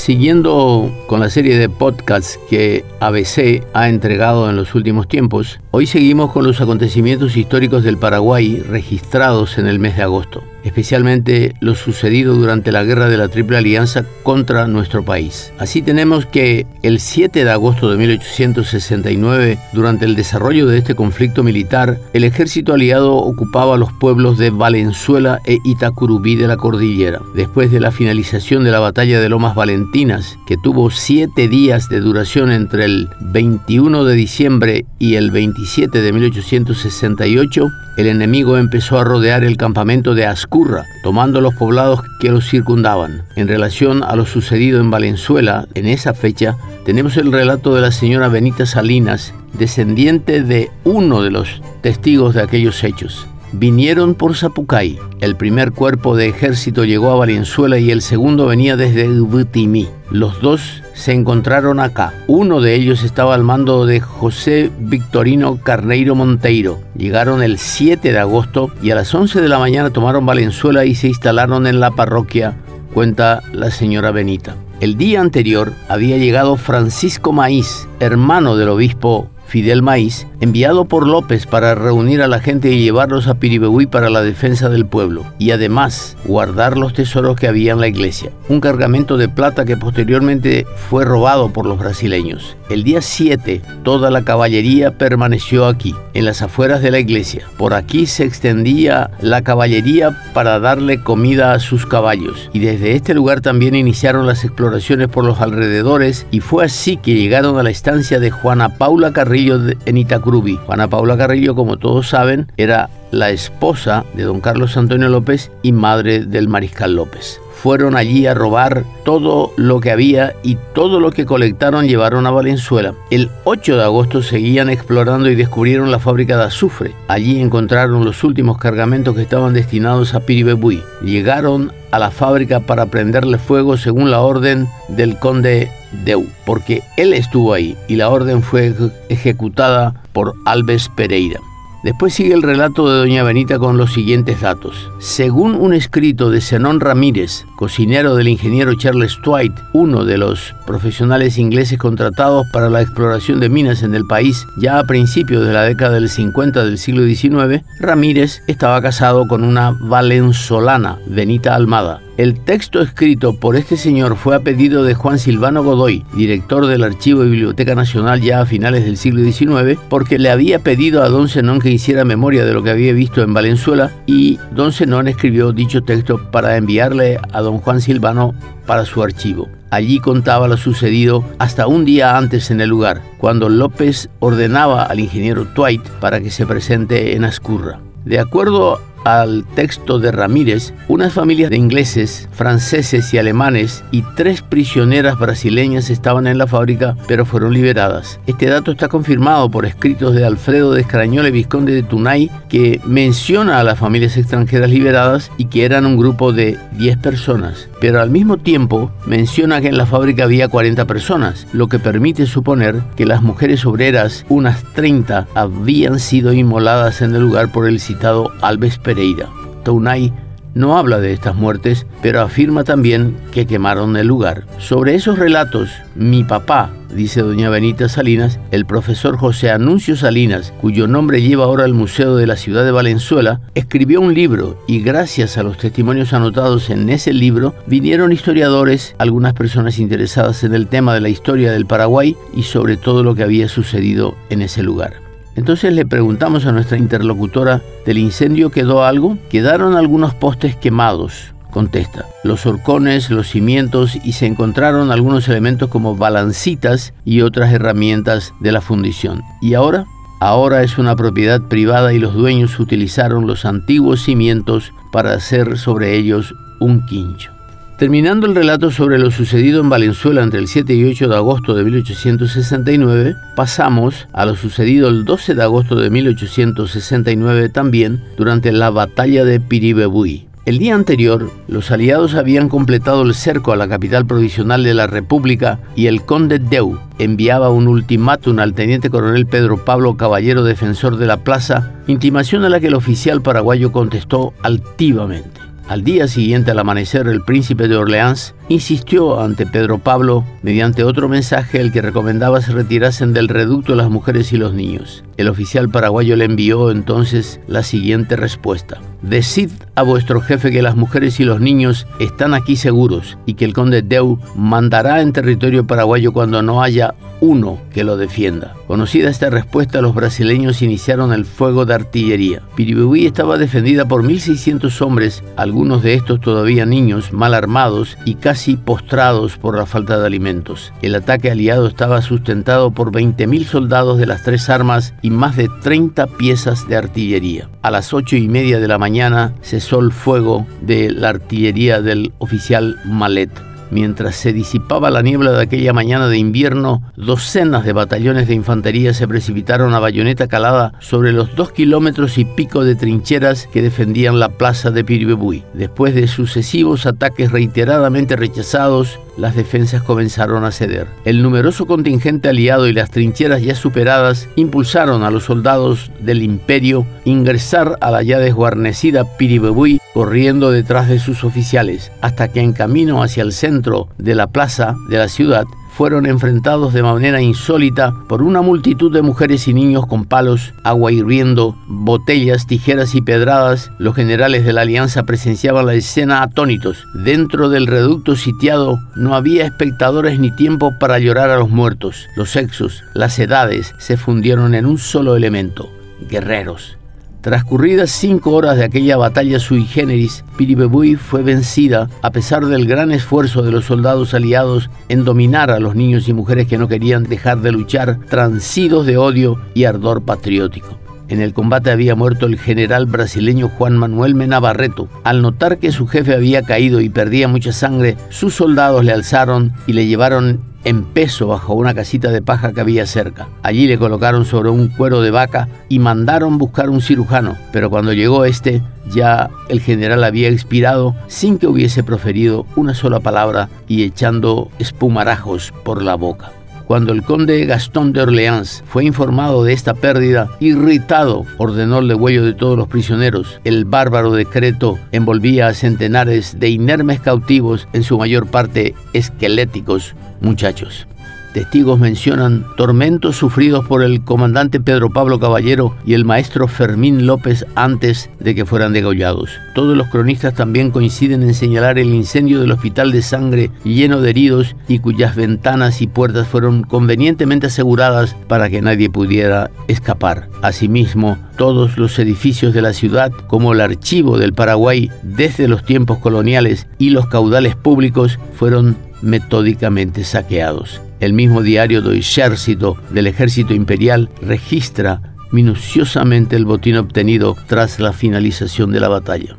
Siguiendo 0.00 0.90
con 1.08 1.20
la 1.20 1.28
serie 1.28 1.58
de 1.58 1.68
podcasts 1.68 2.40
que 2.48 2.86
ABC 3.00 3.62
ha 3.74 3.90
entregado 3.90 4.48
en 4.48 4.56
los 4.56 4.74
últimos 4.74 5.06
tiempos, 5.06 5.60
hoy 5.72 5.86
seguimos 5.86 6.32
con 6.32 6.44
los 6.44 6.60
acontecimientos 6.60 7.36
históricos 7.36 7.84
del 7.84 7.98
Paraguay 7.98 8.56
registrados 8.60 9.58
en 9.58 9.66
el 9.66 9.78
mes 9.78 9.96
de 9.96 10.02
agosto 10.02 10.42
especialmente 10.64 11.54
lo 11.60 11.74
sucedido 11.74 12.34
durante 12.34 12.72
la 12.72 12.84
guerra 12.84 13.08
de 13.08 13.16
la 13.16 13.28
Triple 13.28 13.58
Alianza 13.58 14.04
contra 14.22 14.66
nuestro 14.66 15.04
país. 15.04 15.52
Así 15.58 15.82
tenemos 15.82 16.26
que 16.26 16.66
el 16.82 17.00
7 17.00 17.44
de 17.44 17.50
agosto 17.50 17.90
de 17.90 17.96
1869, 17.96 19.58
durante 19.72 20.04
el 20.04 20.16
desarrollo 20.16 20.66
de 20.66 20.78
este 20.78 20.94
conflicto 20.94 21.42
militar, 21.42 21.98
el 22.12 22.24
ejército 22.24 22.74
aliado 22.74 23.16
ocupaba 23.16 23.76
los 23.76 23.92
pueblos 23.92 24.38
de 24.38 24.50
Valenzuela 24.50 25.40
e 25.46 25.58
Itacurubí 25.64 26.36
de 26.36 26.48
la 26.48 26.56
cordillera. 26.56 27.20
Después 27.34 27.70
de 27.70 27.80
la 27.80 27.90
finalización 27.90 28.64
de 28.64 28.70
la 28.70 28.80
batalla 28.80 29.20
de 29.20 29.28
Lomas 29.28 29.54
Valentinas, 29.54 30.38
que 30.46 30.56
tuvo 30.56 30.90
siete 30.90 31.48
días 31.48 31.88
de 31.88 32.00
duración 32.00 32.52
entre 32.52 32.84
el 32.84 33.08
21 33.20 34.04
de 34.04 34.14
diciembre 34.14 34.84
y 34.98 35.14
el 35.14 35.30
27 35.60 36.00
de 36.00 36.12
1868, 36.14 37.70
el 37.98 38.06
enemigo 38.06 38.56
empezó 38.56 38.98
a 38.98 39.04
rodear 39.04 39.44
el 39.44 39.58
campamento 39.58 40.14
de 40.14 40.24
Ascurra, 40.24 40.86
tomando 41.02 41.42
los 41.42 41.54
poblados 41.54 42.00
que 42.18 42.30
los 42.30 42.48
circundaban. 42.48 43.24
En 43.36 43.46
relación 43.46 44.02
a 44.02 44.16
lo 44.16 44.24
sucedido 44.24 44.80
en 44.80 44.90
Valenzuela, 44.90 45.68
en 45.74 45.86
esa 45.86 46.14
fecha, 46.14 46.56
tenemos 46.86 47.18
el 47.18 47.30
relato 47.30 47.74
de 47.74 47.82
la 47.82 47.92
señora 47.92 48.28
Benita 48.28 48.64
Salinas, 48.64 49.34
descendiente 49.52 50.42
de 50.42 50.70
uno 50.84 51.20
de 51.20 51.30
los 51.30 51.60
testigos 51.82 52.34
de 52.34 52.40
aquellos 52.40 52.82
hechos. 52.82 53.26
Vinieron 53.52 54.14
por 54.14 54.36
Zapucay. 54.36 54.98
El 55.20 55.36
primer 55.36 55.72
cuerpo 55.72 56.16
de 56.16 56.28
ejército 56.28 56.84
llegó 56.84 57.10
a 57.10 57.16
Valenzuela 57.16 57.78
y 57.78 57.90
el 57.90 58.00
segundo 58.00 58.46
venía 58.46 58.76
desde 58.76 59.08
Ubutimí. 59.08 59.88
Los 60.10 60.40
dos 60.40 60.82
se 60.94 61.12
encontraron 61.12 61.80
acá. 61.80 62.14
Uno 62.26 62.60
de 62.60 62.74
ellos 62.74 63.02
estaba 63.02 63.34
al 63.34 63.42
mando 63.42 63.86
de 63.86 64.00
José 64.00 64.70
Victorino 64.78 65.58
Carneiro 65.62 66.14
Monteiro. 66.14 66.80
Llegaron 66.96 67.42
el 67.42 67.58
7 67.58 68.12
de 68.12 68.18
agosto 68.18 68.70
y 68.82 68.90
a 68.90 68.94
las 68.94 69.14
11 69.14 69.40
de 69.40 69.48
la 69.48 69.58
mañana 69.58 69.90
tomaron 69.90 70.26
Valenzuela 70.26 70.84
y 70.84 70.94
se 70.94 71.08
instalaron 71.08 71.66
en 71.66 71.80
la 71.80 71.90
parroquia, 71.90 72.56
cuenta 72.94 73.42
la 73.52 73.70
señora 73.70 74.12
Benita. 74.12 74.56
El 74.80 74.96
día 74.96 75.20
anterior 75.20 75.72
había 75.88 76.16
llegado 76.16 76.56
Francisco 76.56 77.32
Maíz, 77.32 77.86
hermano 77.98 78.56
del 78.56 78.70
obispo 78.70 79.28
Fidel 79.50 79.82
Maíz, 79.82 80.28
enviado 80.40 80.84
por 80.84 81.08
López 81.08 81.44
para 81.44 81.74
reunir 81.74 82.22
a 82.22 82.28
la 82.28 82.38
gente 82.38 82.70
y 82.70 82.84
llevarlos 82.84 83.26
a 83.26 83.34
Piribehuí 83.34 83.86
para 83.86 84.08
la 84.08 84.22
defensa 84.22 84.68
del 84.68 84.86
pueblo, 84.86 85.26
y 85.40 85.50
además 85.50 86.16
guardar 86.24 86.78
los 86.78 86.94
tesoros 86.94 87.34
que 87.34 87.48
había 87.48 87.72
en 87.72 87.80
la 87.80 87.88
iglesia. 87.88 88.30
Un 88.48 88.60
cargamento 88.60 89.16
de 89.16 89.28
plata 89.28 89.64
que 89.64 89.76
posteriormente 89.76 90.66
fue 90.88 91.04
robado 91.04 91.52
por 91.52 91.66
los 91.66 91.80
brasileños. 91.80 92.56
El 92.68 92.84
día 92.84 93.02
7, 93.02 93.60
toda 93.82 94.12
la 94.12 94.22
caballería 94.22 94.96
permaneció 94.96 95.66
aquí, 95.66 95.96
en 96.14 96.26
las 96.26 96.42
afueras 96.42 96.80
de 96.80 96.92
la 96.92 97.00
iglesia. 97.00 97.42
Por 97.58 97.74
aquí 97.74 98.06
se 98.06 98.22
extendía 98.22 99.10
la 99.20 99.42
caballería 99.42 100.16
para 100.32 100.60
darle 100.60 101.02
comida 101.02 101.54
a 101.54 101.58
sus 101.58 101.86
caballos, 101.86 102.50
y 102.52 102.60
desde 102.60 102.94
este 102.94 103.14
lugar 103.14 103.40
también 103.40 103.74
iniciaron 103.74 104.28
las 104.28 104.44
exploraciones 104.44 105.08
por 105.08 105.24
los 105.24 105.40
alrededores, 105.40 106.24
y 106.30 106.38
fue 106.38 106.66
así 106.66 106.96
que 106.96 107.14
llegaron 107.14 107.58
a 107.58 107.64
la 107.64 107.70
estancia 107.70 108.20
de 108.20 108.30
Juana 108.30 108.76
Paula 108.78 109.12
Carrillo 109.12 109.39
en 109.48 109.96
Itacrubi. 109.96 110.56
Juana 110.66 110.88
Paula 110.88 111.16
Carrillo, 111.16 111.54
como 111.54 111.78
todos 111.78 112.08
saben, 112.08 112.52
era 112.56 112.90
la 113.10 113.30
esposa 113.30 114.04
de 114.14 114.24
don 114.24 114.40
Carlos 114.40 114.76
Antonio 114.76 115.08
López 115.08 115.50
y 115.62 115.72
madre 115.72 116.24
del 116.24 116.48
mariscal 116.48 116.94
López. 116.94 117.40
Fueron 117.62 117.94
allí 117.94 118.26
a 118.26 118.32
robar 118.32 118.84
todo 119.04 119.52
lo 119.56 119.80
que 119.80 119.90
había 119.90 120.34
y 120.42 120.56
todo 120.74 120.98
lo 120.98 121.10
que 121.10 121.26
colectaron 121.26 121.86
llevaron 121.86 122.26
a 122.26 122.30
Valenzuela. 122.30 122.94
El 123.10 123.28
8 123.44 123.76
de 123.76 123.84
agosto 123.84 124.22
seguían 124.22 124.70
explorando 124.70 125.28
y 125.28 125.34
descubrieron 125.34 125.90
la 125.90 125.98
fábrica 125.98 126.38
de 126.38 126.44
azufre. 126.44 126.92
Allí 127.08 127.38
encontraron 127.38 128.04
los 128.04 128.24
últimos 128.24 128.56
cargamentos 128.56 129.14
que 129.14 129.22
estaban 129.22 129.52
destinados 129.52 130.14
a 130.14 130.20
Piribebuy. 130.20 130.82
Llegaron 131.02 131.72
a 131.90 131.98
la 131.98 132.10
fábrica 132.10 132.60
para 132.60 132.86
prenderle 132.86 133.36
fuego 133.38 133.76
según 133.76 134.10
la 134.10 134.20
orden 134.20 134.66
del 134.88 135.18
conde 135.18 135.70
Deu, 136.04 136.26
porque 136.46 136.82
él 136.96 137.12
estuvo 137.12 137.52
ahí 137.52 137.76
y 137.88 137.96
la 137.96 138.08
orden 138.08 138.42
fue 138.42 138.72
ejecutada 139.08 139.94
por 140.12 140.34
Alves 140.46 140.88
Pereira. 140.88 141.40
Después 141.82 142.12
sigue 142.12 142.34
el 142.34 142.42
relato 142.42 142.90
de 142.90 142.98
Doña 142.98 143.22
Benita 143.22 143.58
con 143.58 143.78
los 143.78 143.94
siguientes 143.94 144.42
datos. 144.42 144.90
Según 144.98 145.54
un 145.54 145.72
escrito 145.72 146.30
de 146.30 146.42
Zenón 146.42 146.78
Ramírez, 146.78 147.46
cocinero 147.56 148.14
del 148.16 148.28
ingeniero 148.28 148.74
Charles 148.74 149.18
Dwight, 149.24 149.52
uno 149.72 150.04
de 150.04 150.18
los 150.18 150.54
profesionales 150.66 151.38
ingleses 151.38 151.78
contratados 151.78 152.46
para 152.52 152.68
la 152.68 152.82
exploración 152.82 153.40
de 153.40 153.48
minas 153.48 153.82
en 153.82 153.94
el 153.94 154.06
país 154.06 154.46
ya 154.58 154.78
a 154.78 154.84
principios 154.84 155.46
de 155.46 155.54
la 155.54 155.62
década 155.62 155.94
del 155.94 156.10
50 156.10 156.64
del 156.64 156.76
siglo 156.76 157.04
XIX, 157.04 157.64
Ramírez 157.78 158.42
estaba 158.46 158.82
casado 158.82 159.26
con 159.26 159.42
una 159.42 159.74
valenzolana, 159.80 160.98
Benita 161.06 161.54
Almada, 161.54 162.00
el 162.16 162.38
texto 162.40 162.80
escrito 162.80 163.34
por 163.34 163.56
este 163.56 163.76
señor 163.76 164.16
fue 164.16 164.36
a 164.36 164.40
pedido 164.40 164.84
de 164.84 164.94
Juan 164.94 165.18
Silvano 165.18 165.62
Godoy, 165.62 166.04
director 166.14 166.66
del 166.66 166.84
Archivo 166.84 167.24
y 167.24 167.30
Biblioteca 167.30 167.74
Nacional 167.74 168.20
ya 168.20 168.40
a 168.40 168.46
finales 168.46 168.84
del 168.84 168.96
siglo 168.96 169.22
XIX, 169.22 169.78
porque 169.88 170.18
le 170.18 170.30
había 170.30 170.58
pedido 170.58 171.02
a 171.02 171.08
don 171.08 171.28
Zenón 171.28 171.60
que 171.60 171.70
hiciera 171.70 172.04
memoria 172.04 172.44
de 172.44 172.52
lo 172.52 172.62
que 172.62 172.70
había 172.70 172.92
visto 172.92 173.22
en 173.22 173.32
Valenzuela 173.34 173.92
y 174.06 174.38
don 174.52 174.72
Zenón 174.72 175.08
escribió 175.08 175.52
dicho 175.52 175.82
texto 175.82 176.30
para 176.30 176.56
enviarle 176.56 177.18
a 177.32 177.40
don 177.40 177.58
Juan 177.58 177.80
Silvano 177.80 178.34
para 178.66 178.84
su 178.84 179.02
archivo. 179.02 179.48
Allí 179.70 179.98
contaba 180.00 180.48
lo 180.48 180.56
sucedido 180.56 181.24
hasta 181.38 181.66
un 181.66 181.84
día 181.84 182.16
antes 182.16 182.50
en 182.50 182.60
el 182.60 182.68
lugar, 182.68 183.02
cuando 183.18 183.48
López 183.48 184.10
ordenaba 184.18 184.84
al 184.84 185.00
ingeniero 185.00 185.46
Twight 185.46 185.82
para 186.00 186.20
que 186.20 186.30
se 186.30 186.46
presente 186.46 187.14
en 187.14 187.24
Ascurra. 187.24 187.80
De 188.04 188.18
acuerdo 188.18 188.80
al 189.04 189.44
texto 189.54 189.98
de 189.98 190.12
Ramírez, 190.12 190.72
unas 190.88 191.12
familias 191.12 191.50
de 191.50 191.56
ingleses, 191.56 192.28
franceses 192.32 193.12
y 193.14 193.18
alemanes 193.18 193.84
y 193.90 194.02
tres 194.16 194.42
prisioneras 194.42 195.18
brasileñas 195.18 195.90
estaban 195.90 196.26
en 196.26 196.38
la 196.38 196.46
fábrica, 196.46 196.96
pero 197.06 197.24
fueron 197.24 197.52
liberadas. 197.52 198.20
Este 198.26 198.46
dato 198.46 198.72
está 198.72 198.88
confirmado 198.88 199.50
por 199.50 199.66
escritos 199.66 200.14
de 200.14 200.24
Alfredo 200.24 200.72
de 200.72 200.82
Escarañola 200.82 201.30
Vizconde 201.30 201.72
de 201.72 201.82
Tunay, 201.82 202.30
que 202.48 202.80
menciona 202.84 203.60
a 203.60 203.64
las 203.64 203.78
familias 203.78 204.16
extranjeras 204.16 204.70
liberadas 204.70 205.30
y 205.36 205.46
que 205.46 205.64
eran 205.64 205.86
un 205.86 205.96
grupo 205.96 206.32
de 206.32 206.58
10 206.72 206.98
personas. 206.98 207.68
Pero 207.80 208.00
al 208.00 208.10
mismo 208.10 208.36
tiempo 208.36 208.90
menciona 209.06 209.60
que 209.60 209.68
en 209.68 209.78
la 209.78 209.86
fábrica 209.86 210.24
había 210.24 210.48
40 210.48 210.84
personas, 210.86 211.46
lo 211.52 211.68
que 211.68 211.78
permite 211.78 212.26
suponer 212.26 212.80
que 212.96 213.06
las 213.06 213.22
mujeres 213.22 213.64
obreras, 213.64 214.24
unas 214.28 214.62
30, 214.74 215.28
habían 215.34 215.98
sido 215.98 216.32
inmoladas 216.32 217.02
en 217.02 217.14
el 217.14 217.22
lugar 217.22 217.50
por 217.52 217.66
el 217.66 217.80
citado 217.80 218.30
Alves 218.42 218.78
Pereira. 218.90 219.28
Tounay 219.62 220.12
no 220.52 220.76
habla 220.76 220.98
de 220.98 221.12
estas 221.12 221.36
muertes, 221.36 221.86
pero 222.02 222.22
afirma 222.22 222.64
también 222.64 223.16
que 223.30 223.46
quemaron 223.46 223.96
el 223.96 224.08
lugar. 224.08 224.46
Sobre 224.58 224.96
esos 224.96 225.16
relatos, 225.16 225.70
mi 225.94 226.24
papá, 226.24 226.72
dice 226.92 227.22
doña 227.22 227.50
Benita 227.50 227.88
Salinas, 227.88 228.40
el 228.50 228.66
profesor 228.66 229.16
José 229.16 229.52
Anuncio 229.52 229.94
Salinas, 229.94 230.52
cuyo 230.60 230.88
nombre 230.88 231.22
lleva 231.22 231.44
ahora 231.44 231.66
el 231.66 231.74
Museo 231.74 232.16
de 232.16 232.26
la 232.26 232.34
Ciudad 232.34 232.64
de 232.64 232.72
Valenzuela, 232.72 233.42
escribió 233.54 234.00
un 234.00 234.12
libro 234.12 234.60
y 234.66 234.80
gracias 234.80 235.38
a 235.38 235.44
los 235.44 235.56
testimonios 235.56 236.12
anotados 236.12 236.68
en 236.68 236.90
ese 236.90 237.12
libro, 237.12 237.54
vinieron 237.68 238.10
historiadores, 238.10 238.96
algunas 238.98 239.34
personas 239.34 239.78
interesadas 239.78 240.42
en 240.42 240.52
el 240.52 240.66
tema 240.66 240.94
de 240.94 241.00
la 241.00 241.10
historia 241.10 241.52
del 241.52 241.66
Paraguay 241.66 242.16
y 242.34 242.42
sobre 242.42 242.76
todo 242.76 243.04
lo 243.04 243.14
que 243.14 243.22
había 243.22 243.48
sucedido 243.48 244.16
en 244.30 244.42
ese 244.42 244.64
lugar. 244.64 245.09
Entonces 245.36 245.72
le 245.72 245.86
preguntamos 245.86 246.46
a 246.46 246.52
nuestra 246.52 246.76
interlocutora, 246.78 247.62
¿del 247.86 247.98
incendio 247.98 248.50
quedó 248.50 248.84
algo? 248.84 249.16
Quedaron 249.30 249.76
algunos 249.76 250.14
postes 250.14 250.56
quemados, 250.56 251.34
contesta. 251.50 252.06
Los 252.24 252.46
horcones, 252.46 253.10
los 253.10 253.28
cimientos 253.28 253.96
y 254.04 254.12
se 254.12 254.26
encontraron 254.26 254.90
algunos 254.90 255.28
elementos 255.28 255.68
como 255.68 255.96
balancitas 255.96 256.92
y 257.04 257.20
otras 257.22 257.52
herramientas 257.52 258.32
de 258.40 258.52
la 258.52 258.60
fundición. 258.60 259.22
¿Y 259.40 259.54
ahora? 259.54 259.86
Ahora 260.20 260.62
es 260.62 260.76
una 260.76 260.96
propiedad 260.96 261.40
privada 261.40 261.94
y 261.94 261.98
los 261.98 262.14
dueños 262.14 262.58
utilizaron 262.60 263.26
los 263.26 263.46
antiguos 263.46 264.02
cimientos 264.02 264.72
para 264.92 265.14
hacer 265.14 265.56
sobre 265.56 265.96
ellos 265.96 266.34
un 266.60 266.84
quincho. 266.84 267.32
Terminando 267.80 268.26
el 268.26 268.34
relato 268.34 268.70
sobre 268.70 268.98
lo 268.98 269.10
sucedido 269.10 269.62
en 269.62 269.70
Valenzuela 269.70 270.22
entre 270.22 270.38
el 270.38 270.48
7 270.48 270.74
y 270.74 270.84
8 270.84 271.08
de 271.08 271.16
agosto 271.16 271.54
de 271.54 271.64
1869, 271.64 273.16
pasamos 273.34 274.06
a 274.12 274.26
lo 274.26 274.36
sucedido 274.36 274.90
el 274.90 275.06
12 275.06 275.34
de 275.34 275.42
agosto 275.42 275.76
de 275.76 275.88
1869 275.88 277.48
también 277.48 278.04
durante 278.18 278.52
la 278.52 278.68
batalla 278.68 279.24
de 279.24 279.40
Piribebuy. 279.40 280.26
El 280.44 280.58
día 280.58 280.74
anterior, 280.74 281.30
los 281.48 281.70
aliados 281.70 282.16
habían 282.16 282.50
completado 282.50 283.00
el 283.00 283.14
cerco 283.14 283.52
a 283.52 283.56
la 283.56 283.66
capital 283.66 284.04
provisional 284.04 284.62
de 284.62 284.74
la 284.74 284.86
República 284.86 285.58
y 285.74 285.86
el 285.86 286.02
conde 286.02 286.38
Deu 286.38 286.78
enviaba 286.98 287.48
un 287.48 287.66
ultimátum 287.66 288.40
al 288.40 288.52
teniente 288.52 288.90
coronel 288.90 289.24
Pedro 289.24 289.64
Pablo 289.64 289.96
Caballero, 289.96 290.44
defensor 290.44 290.98
de 290.98 291.06
la 291.06 291.16
plaza, 291.16 291.72
intimación 291.86 292.44
a 292.44 292.50
la 292.50 292.60
que 292.60 292.66
el 292.66 292.74
oficial 292.74 293.22
paraguayo 293.22 293.72
contestó 293.72 294.34
altivamente. 294.42 295.49
Al 295.70 295.84
día 295.84 296.08
siguiente 296.08 296.50
al 296.50 296.58
amanecer, 296.58 297.06
el 297.06 297.22
príncipe 297.22 297.68
de 297.68 297.76
Orleans 297.76 298.34
insistió 298.50 299.20
ante 299.20 299.46
Pedro 299.46 299.78
Pablo, 299.78 300.24
mediante 300.42 300.82
otro 300.82 301.08
mensaje, 301.08 301.60
el 301.60 301.70
que 301.70 301.82
recomendaba 301.82 302.42
se 302.42 302.50
retirasen 302.50 303.12
del 303.12 303.28
reducto 303.28 303.76
las 303.76 303.90
mujeres 303.90 304.32
y 304.32 304.36
los 304.36 304.52
niños. 304.52 305.04
El 305.16 305.28
oficial 305.28 305.68
paraguayo 305.68 306.16
le 306.16 306.24
envió 306.24 306.72
entonces 306.72 307.40
la 307.46 307.62
siguiente 307.62 308.16
respuesta. 308.16 308.80
Decid 309.02 309.50
a 309.76 309.82
vuestro 309.82 310.20
jefe 310.20 310.50
que 310.50 310.62
las 310.62 310.76
mujeres 310.76 311.20
y 311.20 311.24
los 311.24 311.40
niños 311.40 311.86
están 312.00 312.34
aquí 312.34 312.56
seguros 312.56 313.18
y 313.24 313.34
que 313.34 313.44
el 313.44 313.54
conde 313.54 313.82
Deu 313.82 314.18
mandará 314.34 315.00
en 315.00 315.12
territorio 315.12 315.66
paraguayo 315.66 316.12
cuando 316.12 316.42
no 316.42 316.60
haya 316.60 316.94
uno 317.20 317.58
que 317.72 317.84
lo 317.84 317.96
defienda. 317.96 318.54
Conocida 318.66 319.10
esta 319.10 319.30
respuesta, 319.30 319.82
los 319.82 319.94
brasileños 319.94 320.62
iniciaron 320.62 321.12
el 321.12 321.24
fuego 321.24 321.66
de 321.66 321.74
artillería. 321.74 322.42
Piribuí 322.56 323.06
estaba 323.06 323.36
defendida 323.36 323.86
por 323.86 324.02
1.600 324.02 324.80
hombres, 324.80 325.22
algunos 325.36 325.82
de 325.82 325.94
estos 325.94 326.20
todavía 326.20 326.64
niños, 326.66 327.12
mal 327.12 327.34
armados 327.34 327.98
y 328.04 328.14
casi 328.14 328.39
postrados 328.64 329.36
por 329.36 329.56
la 329.56 329.66
falta 329.66 329.98
de 329.98 330.06
alimentos. 330.06 330.72
El 330.82 330.94
ataque 330.94 331.30
aliado 331.30 331.66
estaba 331.66 332.00
sustentado 332.02 332.70
por 332.70 332.90
20.000 332.90 333.44
soldados 333.44 333.98
de 333.98 334.06
las 334.06 334.22
tres 334.22 334.48
armas 334.48 334.94
y 335.02 335.10
más 335.10 335.36
de 335.36 335.48
30 335.62 336.06
piezas 336.06 336.66
de 336.68 336.76
artillería. 336.76 337.48
A 337.62 337.70
las 337.70 337.92
ocho 337.92 338.16
y 338.16 338.28
media 338.28 338.58
de 338.58 338.68
la 338.68 338.78
mañana 338.78 339.34
cesó 339.42 339.80
el 339.80 339.92
fuego 339.92 340.46
de 340.62 340.90
la 340.90 341.10
artillería 341.10 341.82
del 341.82 342.12
oficial 342.18 342.80
Malet. 342.84 343.49
Mientras 343.70 344.16
se 344.16 344.32
disipaba 344.32 344.90
la 344.90 345.02
niebla 345.02 345.30
de 345.32 345.42
aquella 345.42 345.72
mañana 345.72 346.08
de 346.08 346.18
invierno, 346.18 346.82
docenas 346.96 347.64
de 347.64 347.72
batallones 347.72 348.26
de 348.26 348.34
infantería 348.34 348.94
se 348.94 349.06
precipitaron 349.06 349.74
a 349.74 349.78
bayoneta 349.78 350.26
calada 350.26 350.72
sobre 350.80 351.12
los 351.12 351.36
dos 351.36 351.52
kilómetros 351.52 352.18
y 352.18 352.24
pico 352.24 352.64
de 352.64 352.74
trincheras 352.74 353.46
que 353.46 353.62
defendían 353.62 354.18
la 354.18 354.28
plaza 354.28 354.70
de 354.70 354.84
Piribebuy. 354.84 355.44
Después 355.54 355.94
de 355.94 356.08
sucesivos 356.08 356.86
ataques 356.86 357.30
reiteradamente 357.30 358.16
rechazados, 358.16 358.98
las 359.16 359.34
defensas 359.34 359.82
comenzaron 359.82 360.44
a 360.44 360.52
ceder. 360.52 360.86
El 361.04 361.22
numeroso 361.22 361.66
contingente 361.66 362.28
aliado 362.28 362.68
y 362.68 362.72
las 362.72 362.90
trincheras 362.90 363.42
ya 363.42 363.54
superadas 363.54 364.28
impulsaron 364.36 365.02
a 365.02 365.10
los 365.10 365.24
soldados 365.24 365.90
del 366.00 366.22
imperio 366.22 366.86
ingresar 367.04 367.78
a 367.80 367.90
la 367.90 368.02
ya 368.02 368.18
desguarnecida 368.18 369.04
Piribebuy 369.16 369.80
corriendo 369.94 370.50
detrás 370.50 370.88
de 370.88 370.98
sus 370.98 371.24
oficiales, 371.24 371.92
hasta 372.00 372.28
que 372.28 372.40
en 372.40 372.52
camino 372.52 373.02
hacia 373.02 373.22
el 373.22 373.32
centro 373.32 373.88
de 373.98 374.14
la 374.14 374.28
plaza 374.28 374.76
de 374.88 374.98
la 374.98 375.08
ciudad 375.08 375.44
fueron 375.72 376.06
enfrentados 376.06 376.72
de 376.72 376.82
manera 376.82 377.22
insólita 377.22 377.94
por 378.08 378.22
una 378.22 378.42
multitud 378.42 378.92
de 378.92 379.02
mujeres 379.02 379.48
y 379.48 379.54
niños 379.54 379.86
con 379.86 380.04
palos, 380.04 380.52
agua 380.64 380.92
hirviendo, 380.92 381.56
botellas, 381.66 382.46
tijeras 382.46 382.94
y 382.94 383.02
pedradas. 383.02 383.70
Los 383.78 383.94
generales 383.94 384.44
de 384.44 384.52
la 384.52 384.62
alianza 384.62 385.04
presenciaban 385.04 385.66
la 385.66 385.74
escena 385.74 386.22
atónitos. 386.22 386.86
Dentro 386.94 387.48
del 387.48 387.66
reducto 387.66 388.16
sitiado 388.16 388.78
no 388.96 389.14
había 389.14 389.44
espectadores 389.44 390.18
ni 390.18 390.30
tiempo 390.30 390.72
para 390.78 390.98
llorar 390.98 391.30
a 391.30 391.38
los 391.38 391.50
muertos. 391.50 392.06
Los 392.16 392.30
sexos, 392.30 392.82
las 392.94 393.18
edades 393.18 393.74
se 393.78 393.96
fundieron 393.96 394.54
en 394.54 394.66
un 394.66 394.78
solo 394.78 395.16
elemento, 395.16 395.70
guerreros. 396.08 396.79
Transcurridas 397.20 397.90
cinco 397.90 398.32
horas 398.32 398.56
de 398.56 398.64
aquella 398.64 398.96
batalla 398.96 399.38
sui 399.38 399.66
generis, 399.66 400.24
Piribebuy 400.38 400.96
fue 400.96 401.22
vencida 401.22 401.90
a 402.00 402.10
pesar 402.12 402.46
del 402.46 402.66
gran 402.66 402.92
esfuerzo 402.92 403.42
de 403.42 403.52
los 403.52 403.66
soldados 403.66 404.14
aliados 404.14 404.70
en 404.88 405.04
dominar 405.04 405.50
a 405.50 405.60
los 405.60 405.74
niños 405.74 406.08
y 406.08 406.14
mujeres 406.14 406.46
que 406.46 406.56
no 406.56 406.66
querían 406.66 407.04
dejar 407.04 407.42
de 407.42 407.52
luchar, 407.52 407.98
transidos 408.08 408.86
de 408.86 408.96
odio 408.96 409.38
y 409.52 409.64
ardor 409.64 410.02
patriótico. 410.02 410.79
En 411.10 411.20
el 411.20 411.34
combate 411.34 411.72
había 411.72 411.96
muerto 411.96 412.26
el 412.26 412.38
general 412.38 412.86
brasileño 412.86 413.48
Juan 413.48 413.76
Manuel 413.76 414.14
Mena 414.14 414.38
Barreto. 414.38 414.88
Al 415.02 415.22
notar 415.22 415.58
que 415.58 415.72
su 415.72 415.88
jefe 415.88 416.14
había 416.14 416.42
caído 416.42 416.80
y 416.80 416.88
perdía 416.88 417.26
mucha 417.26 417.52
sangre, 417.52 417.96
sus 418.10 418.36
soldados 418.36 418.84
le 418.84 418.92
alzaron 418.92 419.52
y 419.66 419.72
le 419.72 419.88
llevaron 419.88 420.40
en 420.62 420.84
peso 420.84 421.26
bajo 421.26 421.54
una 421.54 421.74
casita 421.74 422.12
de 422.12 422.22
paja 422.22 422.52
que 422.52 422.60
había 422.60 422.86
cerca. 422.86 423.26
Allí 423.42 423.66
le 423.66 423.76
colocaron 423.76 424.24
sobre 424.24 424.50
un 424.50 424.68
cuero 424.68 425.02
de 425.02 425.10
vaca 425.10 425.48
y 425.68 425.80
mandaron 425.80 426.38
buscar 426.38 426.70
un 426.70 426.80
cirujano, 426.80 427.36
pero 427.50 427.70
cuando 427.70 427.92
llegó 427.92 428.24
este, 428.24 428.62
ya 428.92 429.30
el 429.48 429.60
general 429.60 430.04
había 430.04 430.28
expirado 430.28 430.94
sin 431.08 431.38
que 431.38 431.48
hubiese 431.48 431.82
proferido 431.82 432.46
una 432.54 432.74
sola 432.74 433.00
palabra 433.00 433.48
y 433.66 433.82
echando 433.82 434.48
espumarajos 434.60 435.52
por 435.64 435.82
la 435.82 435.96
boca. 435.96 436.30
Cuando 436.70 436.92
el 436.92 437.02
conde 437.02 437.46
Gastón 437.46 437.92
de 437.92 438.02
Orleans 438.02 438.62
fue 438.64 438.84
informado 438.84 439.42
de 439.42 439.52
esta 439.52 439.74
pérdida, 439.74 440.28
irritado, 440.38 441.26
ordenó 441.36 441.80
el 441.80 441.88
degüello 441.88 442.24
de 442.24 442.32
todos 442.32 442.56
los 442.56 442.68
prisioneros. 442.68 443.40
El 443.42 443.64
bárbaro 443.64 444.12
decreto 444.12 444.78
envolvía 444.92 445.48
a 445.48 445.54
centenares 445.54 446.38
de 446.38 446.48
inermes 446.48 447.00
cautivos, 447.00 447.66
en 447.72 447.82
su 447.82 447.98
mayor 447.98 448.28
parte 448.28 448.76
esqueléticos 448.92 449.96
muchachos. 450.20 450.86
Testigos 451.32 451.78
mencionan 451.78 452.44
tormentos 452.56 453.16
sufridos 453.16 453.64
por 453.64 453.84
el 453.84 454.02
comandante 454.02 454.58
Pedro 454.58 454.90
Pablo 454.90 455.20
Caballero 455.20 455.76
y 455.86 455.94
el 455.94 456.04
maestro 456.04 456.48
Fermín 456.48 457.06
López 457.06 457.46
antes 457.54 458.10
de 458.18 458.34
que 458.34 458.44
fueran 458.44 458.72
degollados. 458.72 459.30
Todos 459.54 459.76
los 459.76 459.86
cronistas 459.88 460.34
también 460.34 460.72
coinciden 460.72 461.22
en 461.22 461.34
señalar 461.34 461.78
el 461.78 461.94
incendio 461.94 462.40
del 462.40 462.50
hospital 462.50 462.90
de 462.90 463.02
sangre 463.02 463.50
lleno 463.62 464.00
de 464.00 464.10
heridos 464.10 464.56
y 464.66 464.80
cuyas 464.80 465.14
ventanas 465.14 465.82
y 465.82 465.86
puertas 465.86 466.26
fueron 466.26 466.62
convenientemente 466.64 467.46
aseguradas 467.46 468.16
para 468.26 468.50
que 468.50 468.60
nadie 468.60 468.90
pudiera 468.90 469.52
escapar. 469.68 470.28
Asimismo, 470.42 471.16
todos 471.36 471.78
los 471.78 471.96
edificios 472.00 472.52
de 472.54 472.62
la 472.62 472.72
ciudad, 472.72 473.12
como 473.28 473.52
el 473.52 473.60
archivo 473.60 474.18
del 474.18 474.32
Paraguay 474.32 474.90
desde 475.04 475.46
los 475.46 475.64
tiempos 475.64 475.98
coloniales 475.98 476.66
y 476.78 476.90
los 476.90 477.06
caudales 477.06 477.54
públicos, 477.54 478.18
fueron 478.34 478.76
metódicamente 479.00 480.02
saqueados. 480.04 480.80
El 481.00 481.14
mismo 481.14 481.42
diario 481.42 481.80
do 481.80 481.92
Ejército 481.92 482.76
del 482.90 483.06
Ejército 483.06 483.54
Imperial 483.54 484.10
registra 484.20 485.16
minuciosamente 485.32 486.36
el 486.36 486.44
botín 486.44 486.76
obtenido 486.76 487.36
tras 487.46 487.80
la 487.80 487.92
finalización 487.92 488.70
de 488.70 488.80
la 488.80 488.88
batalla. 488.88 489.36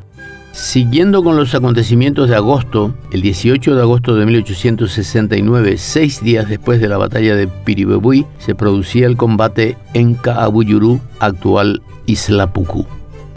Siguiendo 0.52 1.22
con 1.22 1.36
los 1.36 1.54
acontecimientos 1.54 2.28
de 2.28 2.36
agosto, 2.36 2.94
el 3.12 3.22
18 3.22 3.74
de 3.74 3.80
agosto 3.80 4.16
de 4.16 4.26
1869, 4.26 5.78
seis 5.78 6.22
días 6.22 6.48
después 6.48 6.80
de 6.80 6.88
la 6.88 6.98
batalla 6.98 7.36
de 7.36 7.46
Piribebuy, 7.46 8.26
se 8.38 8.54
producía 8.54 9.06
el 9.06 9.16
combate 9.16 9.78
en 9.94 10.14
Kaabuyuru, 10.14 11.00
actual 11.20 11.80
Isla 12.06 12.52
Pucú 12.52 12.86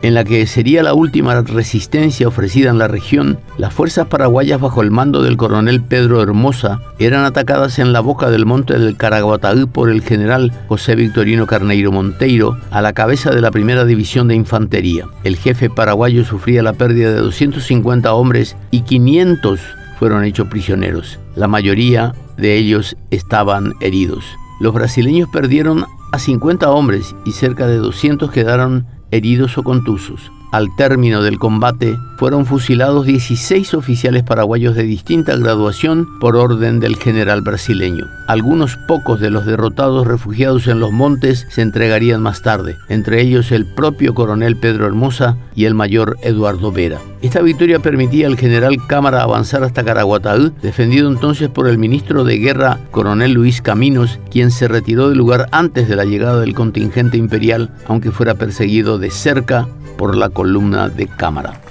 en 0.06 0.13
la 0.13 0.24
que 0.24 0.46
sería 0.46 0.84
la 0.84 0.94
última 0.94 1.42
resistencia 1.42 2.28
ofrecida 2.28 2.69
en 2.69 2.78
la 2.78 2.88
región, 2.88 3.40
las 3.57 3.74
fuerzas 3.74 4.06
paraguayas 4.06 4.62
bajo 4.62 4.84
el 4.84 4.92
mando 4.92 5.24
del 5.24 5.36
coronel 5.36 5.82
Pedro 5.82 6.22
Hermosa 6.22 6.79
eran 7.00 7.25
atacadas 7.25 7.79
en 7.79 7.91
la 7.91 8.01
boca 8.01 8.29
del 8.29 8.46
monte 8.46 8.77
del 8.77 8.98
Caraguataú 8.98 9.68
por 9.68 9.89
el 9.89 10.03
general 10.03 10.53
José 10.68 10.94
Victorino 10.94 11.48
Carneiro 11.48 11.91
Monteiro 11.91 12.56
a 12.70 12.84
la 12.84 12.94
cabeza 12.94 13.32
de 13.32 13.41
la 13.41 13.50
primera 13.50 13.84
división 13.84 14.27
de 14.27 14.36
infantería. 14.36 15.08
El 15.24 15.38
jefe 15.38 15.72
paraguayo 15.72 16.24
sufría 16.24 16.62
la 16.62 16.74
pérdida 16.74 17.12
de 17.12 17.22
250 17.22 18.13
hombres 18.13 18.56
y 18.70 18.82
500 18.82 19.60
fueron 19.98 20.24
hechos 20.24 20.48
prisioneros. 20.50 21.18
La 21.36 21.48
mayoría 21.48 22.13
de 22.38 22.56
ellos 22.56 22.96
estaban 23.10 23.74
heridos. 23.82 24.24
Los 24.60 24.72
brasileños 24.72 25.29
perdieron 25.34 25.86
a 26.12 26.20
50 26.20 26.70
hombres 26.70 27.15
y 27.25 27.32
cerca 27.32 27.65
de 27.65 27.77
200 27.77 28.29
quedaron 28.29 28.86
heridos 29.12 29.57
o 29.57 29.63
contusos. 29.63 30.31
Al 30.51 30.74
término 30.77 31.21
del 31.21 31.38
combate 31.38 31.97
fueron 32.17 32.45
fusilados 32.45 33.05
16 33.05 33.74
oficiales 33.74 34.24
paraguayos 34.24 34.75
de 34.75 34.83
distinta 34.83 35.35
graduación 35.35 36.07
por 36.19 36.38
orden 36.38 36.79
del 36.79 36.95
general 36.95 37.41
brasileño. 37.41 38.05
Algunos 38.27 38.75
pocos 38.75 39.20
de 39.20 39.29
los 39.29 39.46
derrotados 39.46 40.08
refugiados 40.08 40.67
en 40.67 40.79
los 40.79 40.91
montes 40.91 41.46
se 41.50 41.62
entregarían 41.62 42.22
más 42.24 42.41
tarde, 42.41 42.75
entre 42.89 43.22
ellos 43.22 43.51
el 43.51 43.65
propio 43.65 44.15
coronel 44.15 44.55
Pedro 44.55 44.88
Hermosa 44.88 45.38
y 45.53 45.65
el 45.65 45.75
mayor 45.75 46.17
Eduardo 46.24 46.72
Vera. 46.72 47.00
Esta 47.22 47.41
victoria 47.41 47.79
permitía 47.79 48.25
al 48.25 48.38
general 48.38 48.77
Cámara 48.88 49.22
avanzar 49.22 49.63
hasta 49.63 49.84
Caraguataú, 49.84 50.51
defendido 50.62 51.08
entonces 51.08 51.50
por 51.50 51.67
el 51.67 51.77
ministro 51.77 52.24
de 52.24 52.38
Guerra, 52.38 52.79
coronel 52.89 53.34
Luis 53.34 53.62
Caminos, 53.62 54.20
quien 54.32 54.50
se 54.50 54.67
retiró 54.67 55.10
del 55.10 55.20
lugar 55.20 55.48
antes 55.51 55.88
de 55.88 55.96
la 55.96 56.05
llegada 56.05 56.39
del 56.39 56.55
contingente 56.55 57.17
imperial, 57.17 57.70
aunque 57.88 58.12
fuera 58.12 58.34
perseguido 58.34 58.98
de 58.98 59.12
cerca 59.12 59.67
por 59.98 60.17
la 60.17 60.29
columna 60.29 60.89
de 60.89 61.08
cámara. 61.08 61.62